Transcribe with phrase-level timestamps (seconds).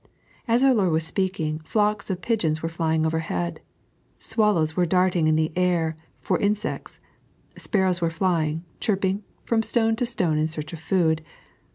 [0.47, 3.61] As our Lord was speaking, flocks of pigeons were flying overhead;
[4.17, 6.99] swallows were darting in the air for in sects;
[7.55, 11.21] sparrows were flying, chirping, from stone to stone in search of food.